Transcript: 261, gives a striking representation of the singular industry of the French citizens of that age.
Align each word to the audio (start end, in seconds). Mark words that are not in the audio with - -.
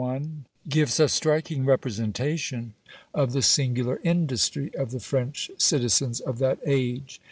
261, 0.03 0.45
gives 0.67 0.99
a 0.99 1.07
striking 1.07 1.63
representation 1.63 2.73
of 3.13 3.33
the 3.33 3.41
singular 3.43 3.99
industry 4.03 4.73
of 4.73 4.89
the 4.89 4.99
French 4.99 5.51
citizens 5.59 6.19
of 6.19 6.39
that 6.39 6.57
age. 6.65 7.19